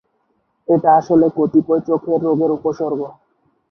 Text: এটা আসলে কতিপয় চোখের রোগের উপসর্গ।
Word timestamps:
এটা 0.67 0.89
আসলে 0.99 1.25
কতিপয় 1.37 1.81
চোখের 1.87 2.19
রোগের 2.25 2.51
উপসর্গ। 2.57 2.99